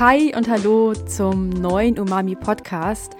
[0.00, 3.14] Hi und hallo zum neuen Umami Podcast.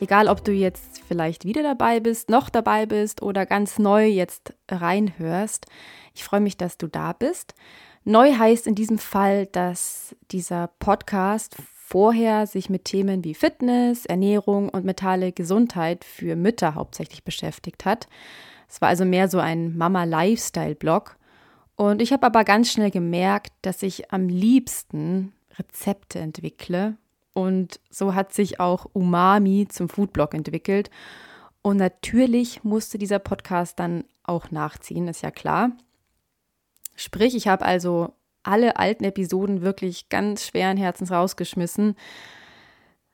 [0.00, 4.52] Egal, ob du jetzt vielleicht wieder dabei bist, noch dabei bist oder ganz neu jetzt
[4.68, 5.66] reinhörst.
[6.16, 7.54] Ich freue mich, dass du da bist.
[8.02, 14.68] Neu heißt in diesem Fall, dass dieser Podcast vorher sich mit Themen wie Fitness, Ernährung
[14.68, 18.08] und mentale Gesundheit für Mütter hauptsächlich beschäftigt hat.
[18.68, 21.18] Es war also mehr so ein Mama-Lifestyle-Blog.
[21.76, 26.96] Und ich habe aber ganz schnell gemerkt, dass ich am liebsten Rezepte entwickle.
[27.32, 30.90] Und so hat sich auch Umami zum Foodblog entwickelt.
[31.62, 35.72] Und natürlich musste dieser Podcast dann auch nachziehen, ist ja klar.
[36.94, 41.96] Sprich, ich habe also alle alten Episoden wirklich ganz schweren Herzens rausgeschmissen.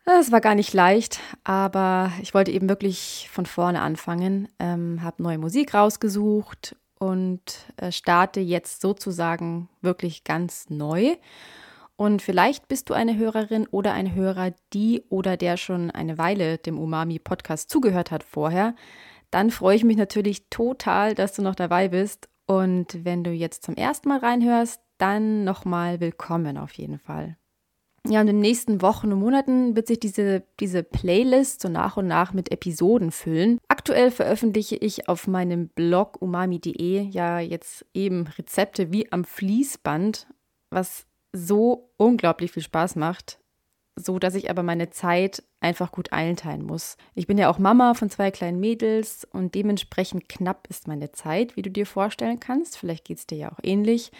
[0.04, 5.22] Es war gar nicht leicht, aber ich wollte eben wirklich von vorne anfangen, ähm, habe
[5.22, 7.40] neue Musik rausgesucht und
[7.76, 11.16] äh, starte jetzt sozusagen wirklich ganz neu.
[12.02, 16.58] Und vielleicht bist du eine Hörerin oder ein Hörer, die oder der schon eine Weile
[16.58, 18.74] dem Umami-Podcast zugehört hat vorher.
[19.30, 22.28] Dann freue ich mich natürlich total, dass du noch dabei bist.
[22.44, 27.36] Und wenn du jetzt zum ersten Mal reinhörst, dann nochmal willkommen auf jeden Fall.
[28.08, 31.96] Ja, und in den nächsten Wochen und Monaten wird sich diese, diese Playlist so nach
[31.96, 33.58] und nach mit Episoden füllen.
[33.68, 40.26] Aktuell veröffentliche ich auf meinem Blog umami.de ja jetzt eben Rezepte wie am Fließband,
[40.68, 43.38] was so unglaublich viel Spaß macht,
[43.96, 46.96] so dass ich aber meine Zeit einfach gut einteilen muss.
[47.14, 51.56] Ich bin ja auch Mama von zwei kleinen Mädels und dementsprechend knapp ist meine Zeit,
[51.56, 52.76] wie du dir vorstellen kannst.
[52.78, 54.12] Vielleicht geht es dir ja auch ähnlich.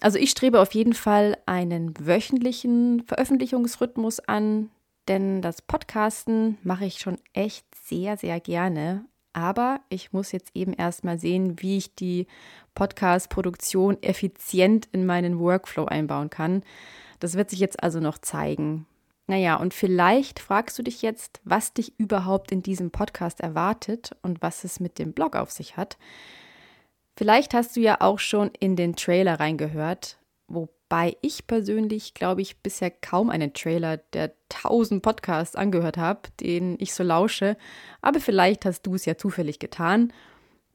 [0.00, 4.70] Also ich strebe auf jeden Fall einen wöchentlichen Veröffentlichungsrhythmus an,
[5.08, 9.04] denn das Podcasten mache ich schon echt sehr, sehr gerne.
[9.32, 12.26] Aber ich muss jetzt eben erstmal sehen, wie ich die
[12.74, 16.62] Podcast-Produktion effizient in meinen Workflow einbauen kann.
[17.20, 18.86] Das wird sich jetzt also noch zeigen.
[19.26, 24.42] Naja, und vielleicht fragst du dich jetzt, was dich überhaupt in diesem Podcast erwartet und
[24.42, 25.96] was es mit dem Blog auf sich hat.
[27.16, 30.18] Vielleicht hast du ja auch schon in den Trailer reingehört,
[30.52, 36.76] Wobei ich persönlich, glaube ich, bisher kaum einen Trailer der tausend Podcasts angehört habe, den
[36.78, 37.56] ich so lausche.
[38.02, 40.12] Aber vielleicht hast du es ja zufällig getan.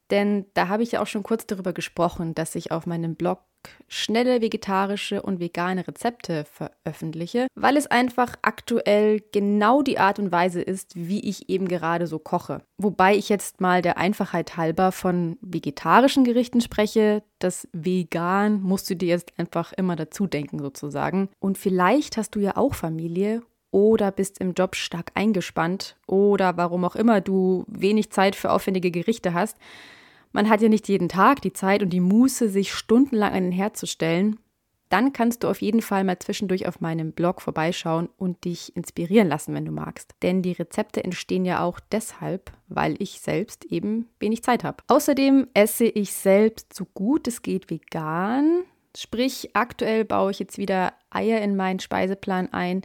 [0.09, 3.41] Denn da habe ich ja auch schon kurz darüber gesprochen, dass ich auf meinem Blog
[3.88, 10.61] schnelle vegetarische und vegane Rezepte veröffentliche, weil es einfach aktuell genau die Art und Weise
[10.61, 12.61] ist, wie ich eben gerade so koche.
[12.77, 17.23] Wobei ich jetzt mal der Einfachheit halber von vegetarischen Gerichten spreche.
[17.39, 21.29] Das Vegan musst du dir jetzt einfach immer dazu denken sozusagen.
[21.39, 23.41] Und vielleicht hast du ja auch Familie
[23.72, 28.91] oder bist im Job stark eingespannt oder warum auch immer du wenig Zeit für aufwendige
[28.91, 29.57] Gerichte hast
[30.31, 33.51] man hat ja nicht jeden Tag die Zeit und die Muße, sich stundenlang an den
[33.51, 34.39] Herd zu stellen.
[34.89, 39.27] Dann kannst du auf jeden Fall mal zwischendurch auf meinem Blog vorbeischauen und dich inspirieren
[39.27, 40.15] lassen, wenn du magst.
[40.21, 44.83] Denn die Rezepte entstehen ja auch deshalb, weil ich selbst eben wenig Zeit habe.
[44.88, 48.63] Außerdem esse ich selbst so gut es geht vegan.
[48.95, 52.81] Sprich, aktuell baue ich jetzt wieder Eier in meinen Speiseplan ein.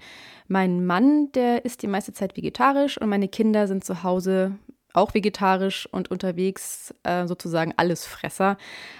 [0.48, 4.58] Mein Mann, der ist die meiste Zeit vegetarisch und meine Kinder sind zu Hause
[4.92, 8.56] auch vegetarisch und unterwegs äh, sozusagen Allesfresser.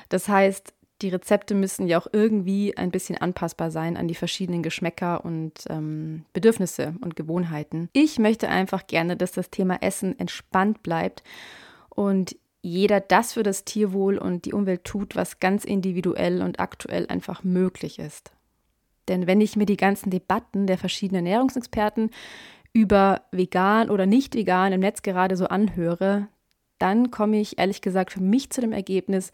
[0.08, 0.72] Das heißt,
[1.02, 5.64] die Rezepte müssen ja auch irgendwie ein bisschen anpassbar sein an die verschiedenen Geschmäcker und
[5.68, 7.88] ähm, Bedürfnisse und Gewohnheiten.
[7.92, 11.22] Ich möchte einfach gerne, dass das Thema Essen entspannt bleibt
[11.90, 17.06] und jeder das für das Tierwohl und die Umwelt tut, was ganz individuell und aktuell
[17.08, 18.30] einfach möglich ist.
[19.08, 22.10] Denn wenn ich mir die ganzen Debatten der verschiedenen Ernährungsexperten
[22.72, 26.28] über vegan oder nicht vegan im Netz gerade so anhöre,
[26.78, 29.30] dann komme ich ehrlich gesagt für mich zu dem Ergebnis,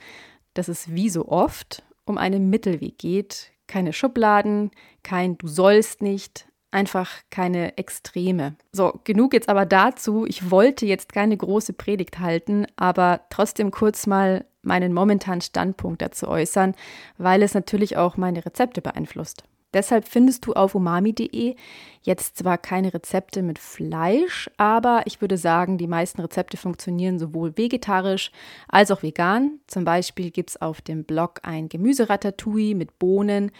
[0.54, 3.52] dass es wie so oft um einen Mittelweg geht.
[3.66, 4.70] Keine Schubladen,
[5.02, 8.56] kein Du sollst nicht, einfach keine Extreme.
[8.72, 10.26] So, genug jetzt aber dazu.
[10.26, 16.28] Ich wollte jetzt keine große Predigt halten, aber trotzdem kurz mal meinen momentanen Standpunkt dazu
[16.28, 16.74] äußern,
[17.16, 19.44] weil es natürlich auch meine Rezepte beeinflusst.
[19.74, 21.54] Deshalb findest du auf umami.de
[22.02, 27.56] jetzt zwar keine Rezepte mit Fleisch, aber ich würde sagen, die meisten Rezepte funktionieren sowohl
[27.56, 28.30] vegetarisch
[28.68, 29.60] als auch vegan.
[29.66, 33.50] Zum Beispiel gibt es auf dem Blog ein Gemüseratatouille mit Bohnen,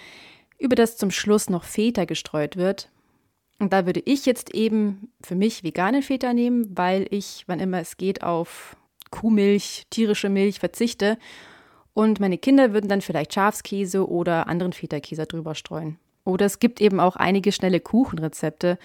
[0.59, 2.91] über das zum Schluss noch Feta gestreut wird.
[3.59, 7.81] Und da würde ich jetzt eben für mich vegane Feta nehmen, weil ich, wann immer
[7.81, 8.77] es geht, auf
[9.11, 11.19] Kuhmilch, tierische Milch verzichte
[11.95, 15.99] und meine Kinder würden dann vielleicht Schafskäse oder anderen Feta-Käse drüber streuen.
[16.25, 18.79] Oder es gibt eben auch einige schnelle Kuchenrezepte,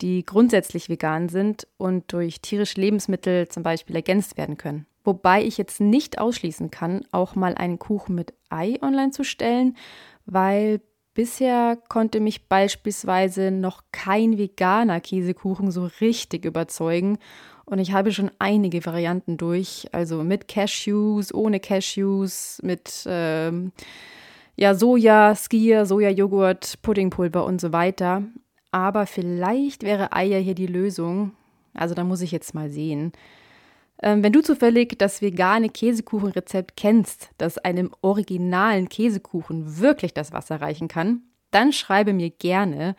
[0.00, 4.84] die grundsätzlich vegan sind und durch tierische Lebensmittel zum Beispiel ergänzt werden können.
[5.04, 9.76] Wobei ich jetzt nicht ausschließen kann, auch mal einen Kuchen mit Ei online zu stellen,
[10.26, 10.80] weil
[11.18, 17.18] Bisher konnte mich beispielsweise noch kein veganer Käsekuchen so richtig überzeugen
[17.64, 23.72] und ich habe schon einige Varianten durch, also mit Cashews, ohne Cashews, mit ähm,
[24.54, 28.22] ja, Soja, Skier, Sojajoghurt, Puddingpulver und so weiter.
[28.70, 31.32] Aber vielleicht wäre Eier hier die Lösung.
[31.74, 33.10] Also da muss ich jetzt mal sehen.
[34.02, 40.60] Ähm, wenn du zufällig das vegane Käsekuchenrezept kennst, das einem originalen Käsekuchen wirklich das Wasser
[40.60, 42.94] reichen kann, dann schreibe mir gerne.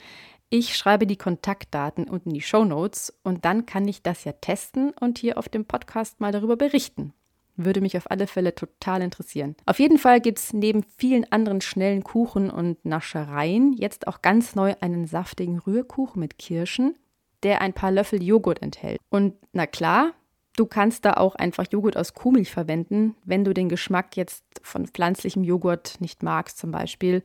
[0.50, 4.32] Ich schreibe die Kontaktdaten unten in die Show Notes und dann kann ich das ja
[4.32, 7.14] testen und hier auf dem Podcast mal darüber berichten.
[7.56, 9.56] Würde mich auf alle Fälle total interessieren.
[9.66, 14.56] Auf jeden Fall gibt es neben vielen anderen schnellen Kuchen und Naschereien jetzt auch ganz
[14.56, 16.96] neu einen saftigen Rührkuchen mit Kirschen,
[17.44, 19.00] der ein paar Löffel Joghurt enthält.
[19.10, 20.14] Und na klar,
[20.60, 24.88] Du kannst da auch einfach Joghurt aus Kuhmilch verwenden, wenn du den Geschmack jetzt von
[24.88, 27.24] pflanzlichem Joghurt nicht magst zum Beispiel.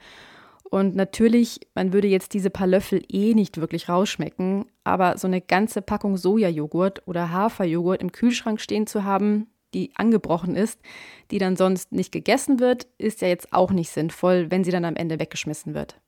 [0.71, 5.41] Und natürlich, man würde jetzt diese paar Löffel eh nicht wirklich rausschmecken, aber so eine
[5.41, 10.79] ganze Packung Sojajoghurt oder Haferjoghurt im Kühlschrank stehen zu haben, die angebrochen ist,
[11.33, 14.85] die dann sonst nicht gegessen wird, ist ja jetzt auch nicht sinnvoll, wenn sie dann
[14.85, 16.01] am Ende weggeschmissen wird.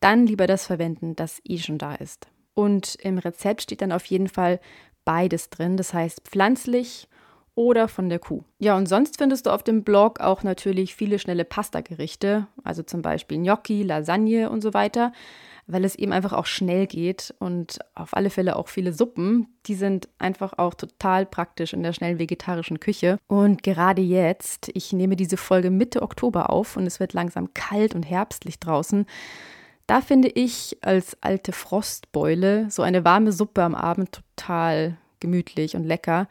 [0.00, 2.26] Dann lieber das verwenden, das eh schon da ist.
[2.58, 4.60] Und im Rezept steht dann auf jeden Fall
[5.06, 7.08] beides drin, das heißt pflanzlich
[7.54, 8.42] oder von der Kuh.
[8.58, 13.00] Ja, und sonst findest du auf dem Blog auch natürlich viele schnelle Pasta-Gerichte, also zum
[13.00, 15.12] Beispiel Gnocchi, Lasagne und so weiter,
[15.66, 19.74] weil es eben einfach auch schnell geht und auf alle Fälle auch viele Suppen, die
[19.74, 23.18] sind einfach auch total praktisch in der schnellen vegetarischen Küche.
[23.26, 27.94] Und gerade jetzt, ich nehme diese Folge Mitte Oktober auf und es wird langsam kalt
[27.94, 29.06] und herbstlich draußen.
[29.86, 35.84] Da finde ich als alte Frostbeule so eine warme Suppe am Abend total gemütlich und
[35.84, 36.28] lecker.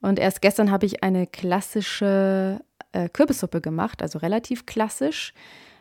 [0.00, 2.60] Und erst gestern habe ich eine klassische
[2.92, 5.34] äh, Kürbissuppe gemacht, also relativ klassisch,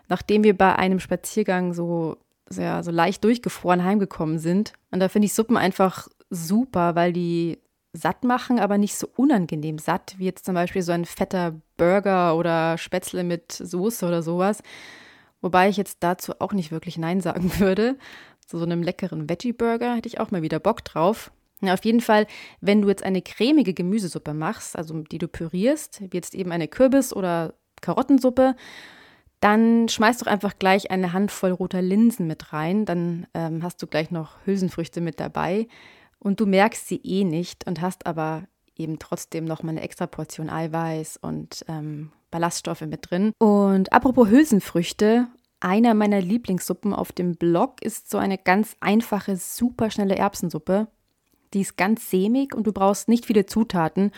[0.10, 2.18] nachdem wir bei einem Spaziergang so
[2.50, 4.74] sehr so leicht durchgefroren heimgekommen sind.
[4.92, 7.60] Und da finde ich Suppen einfach super, weil die
[7.94, 12.36] satt machen, aber nicht so unangenehm satt, wie jetzt zum Beispiel so ein fetter Burger
[12.36, 14.62] oder Spätzle mit Soße oder sowas.
[15.44, 17.98] Wobei ich jetzt dazu auch nicht wirklich Nein sagen würde.
[18.48, 21.32] Zu so einem leckeren Veggie-Burger hätte ich auch mal wieder Bock drauf.
[21.62, 22.28] Ja, auf jeden Fall,
[22.60, 26.68] wenn du jetzt eine cremige Gemüsesuppe machst, also die du pürierst, wie jetzt eben eine
[26.68, 28.56] Kürbis- oder Karottensuppe,
[29.40, 32.86] dann schmeißt doch einfach gleich eine Handvoll roter Linsen mit rein.
[32.86, 35.68] Dann ähm, hast du gleich noch Hülsenfrüchte mit dabei
[36.20, 38.44] und du merkst sie eh nicht und hast aber
[38.78, 43.32] eben trotzdem noch mal eine extra Portion Eiweiß und ähm, Ballaststoffe mit drin.
[43.38, 45.28] Und apropos Hülsenfrüchte,
[45.60, 50.88] einer meiner Lieblingssuppen auf dem Blog ist so eine ganz einfache, super schnelle Erbsensuppe.
[51.54, 54.12] Die ist ganz sämig und du brauchst nicht viele Zutaten.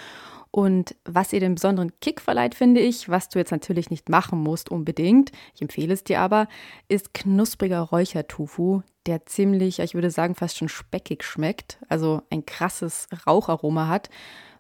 [0.56, 4.40] Und was ihr den besonderen Kick verleiht, finde ich, was du jetzt natürlich nicht machen
[4.40, 6.48] musst unbedingt, ich empfehle es dir aber,
[6.88, 13.10] ist knuspriger Räuchertofu, der ziemlich, ich würde sagen, fast schon speckig schmeckt, also ein krasses
[13.28, 14.10] Raucharoma hat,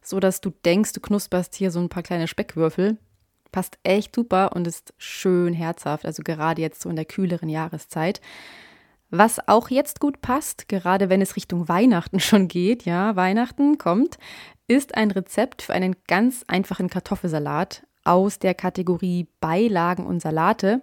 [0.02, 2.98] so dass du denkst, du knusperst hier so ein paar kleine Speckwürfel.
[3.54, 8.20] Passt echt super und ist schön herzhaft, also gerade jetzt so in der kühleren Jahreszeit.
[9.12, 14.18] Was auch jetzt gut passt, gerade wenn es Richtung Weihnachten schon geht, ja, Weihnachten kommt,
[14.68, 20.82] ist ein Rezept für einen ganz einfachen Kartoffelsalat aus der Kategorie Beilagen und Salate.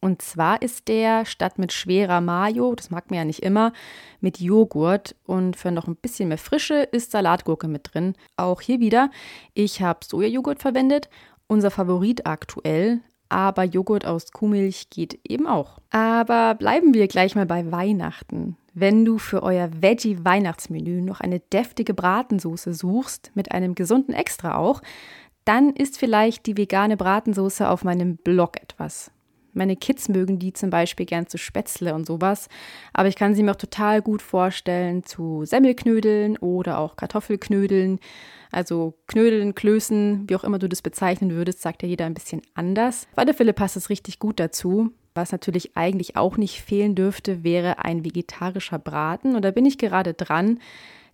[0.00, 3.72] Und zwar ist der statt mit schwerer Mayo, das mag man ja nicht immer,
[4.20, 8.14] mit Joghurt und für noch ein bisschen mehr Frische ist Salatgurke mit drin.
[8.36, 9.10] Auch hier wieder,
[9.52, 11.10] ich habe Sojajoghurt verwendet
[11.48, 15.78] unser Favorit aktuell, aber Joghurt aus Kuhmilch geht eben auch.
[15.90, 18.56] Aber bleiben wir gleich mal bei Weihnachten.
[18.72, 24.80] Wenn du für euer Veggie-Weihnachtsmenü noch eine deftige Bratensoße suchst, mit einem gesunden Extra auch,
[25.44, 29.10] dann ist vielleicht die vegane Bratensoße auf meinem Blog etwas.
[29.52, 32.48] Meine Kids mögen die zum Beispiel gern zu Spätzle und sowas,
[32.92, 37.98] aber ich kann sie mir auch total gut vorstellen zu Semmelknödeln oder auch Kartoffelknödeln.
[38.52, 42.42] Also Knödeln, Klößen, wie auch immer du das bezeichnen würdest, sagt ja jeder ein bisschen
[42.54, 43.08] anders.
[43.12, 44.92] Auf alle Fälle passt es richtig gut dazu.
[45.14, 49.34] Was natürlich eigentlich auch nicht fehlen dürfte, wäre ein vegetarischer Braten.
[49.34, 50.60] Und da bin ich gerade dran.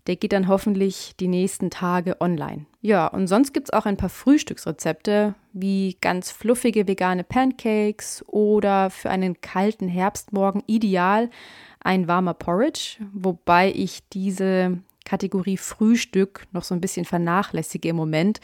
[0.06, 2.66] Der geht dann hoffentlich die nächsten Tage online.
[2.80, 8.90] Ja, und sonst gibt es auch ein paar Frühstücksrezepte, wie ganz fluffige vegane Pancakes oder
[8.90, 11.28] für einen kalten Herbstmorgen ideal
[11.80, 18.40] ein warmer Porridge, wobei ich diese Kategorie Frühstück noch so ein bisschen vernachlässige im Moment,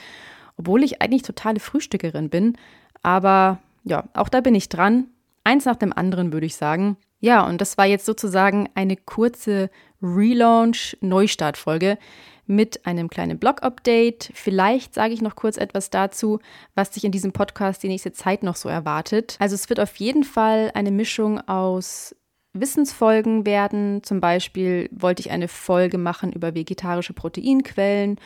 [0.56, 2.56] obwohl ich eigentlich totale Frühstückerin bin.
[3.02, 5.08] Aber ja, auch da bin ich dran.
[5.44, 6.96] Eins nach dem anderen, würde ich sagen.
[7.20, 9.70] Ja, und das war jetzt sozusagen eine kurze
[10.02, 11.98] Relaunch-Neustart-Folge.
[12.46, 14.32] mit einem kleinen Blog-Update.
[14.34, 16.40] Vielleicht sage ich noch kurz etwas dazu,
[16.74, 19.36] was dich in diesem Podcast die nächste Zeit noch so erwartet.
[19.38, 22.16] Also es wird auf jeden Fall eine Mischung aus
[22.52, 24.02] Wissensfolgen werden.
[24.02, 28.18] Zum Beispiel wollte ich eine Folge machen über vegetarische Proteinquellen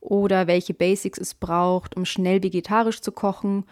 [0.00, 3.64] oder welche Basics es braucht, um schnell vegetarisch zu kochen.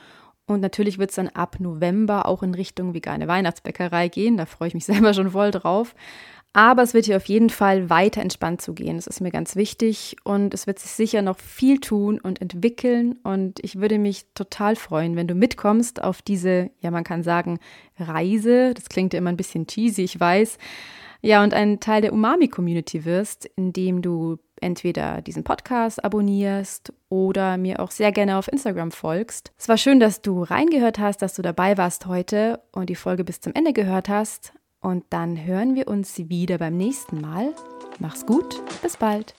[0.46, 4.36] Und natürlich wird es dann ab November auch in Richtung vegane Weihnachtsbäckerei gehen.
[4.36, 5.94] Da freue ich mich selber schon voll drauf.
[6.54, 8.96] Aber es wird hier auf jeden Fall weiter entspannt zu gehen.
[8.96, 13.18] Das ist mir ganz wichtig und es wird sich sicher noch viel tun und entwickeln.
[13.22, 17.58] Und ich würde mich total freuen, wenn du mitkommst auf diese, ja, man kann sagen,
[17.98, 18.74] Reise.
[18.74, 20.58] Das klingt ja immer ein bisschen cheesy, ich weiß.
[21.22, 27.80] Ja, und ein Teil der Umami-Community wirst, indem du entweder diesen Podcast abonnierst oder mir
[27.80, 29.52] auch sehr gerne auf Instagram folgst.
[29.58, 33.24] Es war schön, dass du reingehört hast, dass du dabei warst heute und die Folge
[33.24, 34.52] bis zum Ende gehört hast.
[34.80, 37.52] Und dann hören wir uns wieder beim nächsten Mal.
[37.98, 39.34] Mach's gut, bis bald.